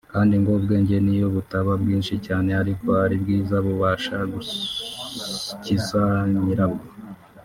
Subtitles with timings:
[0.13, 6.03] kandi ngo ubwenge niyo butaba bwinshi cyane ariko ari bwiza bubasha gukiza
[6.41, 6.85] nyirabwo